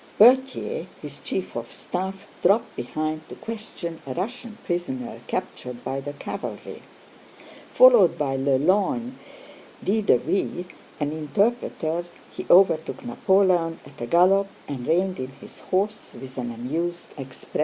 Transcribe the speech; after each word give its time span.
Berthier, 0.17 0.87
his 0.99 1.19
chief 1.19 1.55
of 1.55 1.71
staff, 1.71 2.25
dropped 2.41 2.75
behind 2.75 3.21
to 3.29 3.35
question 3.35 4.01
a 4.07 4.15
Russian 4.15 4.57
prisoner 4.65 5.19
captured 5.27 5.83
by 5.83 5.99
the 6.01 6.13
cavalry. 6.13 6.81
Followed 7.71 8.17
by 8.17 8.35
Lelorgne 8.35 9.13
d'Ideville, 9.83 10.65
an 10.99 11.11
interpreter, 11.11 12.03
he 12.31 12.47
overtook 12.49 13.05
Napoleon 13.05 13.79
at 13.85 14.01
a 14.01 14.07
gallop 14.07 14.47
and 14.67 14.87
reined 14.87 15.19
in 15.19 15.33
his 15.39 15.59
horse 15.59 16.15
with 16.19 16.35
an 16.39 16.51
amused 16.51 17.09
expression. 17.19 17.59